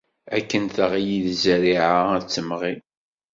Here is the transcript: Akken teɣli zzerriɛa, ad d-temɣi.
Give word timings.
Akken 0.37 0.63
teɣli 0.75 1.19
zzerriɛa, 1.29 1.99
ad 2.15 2.23
d-temɣi. 2.25 2.73